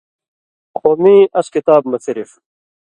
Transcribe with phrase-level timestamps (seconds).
[0.77, 2.29] خو میں اس کتاب مہ صرف